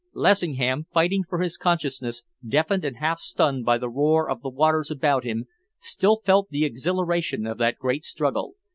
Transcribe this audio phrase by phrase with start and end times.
[0.15, 4.89] Lessingham, fighting for his consciousness, deafened and half stunned by the roar of the waters
[4.89, 5.45] about him,
[5.77, 8.55] still felt the exhilaration of that great struggle.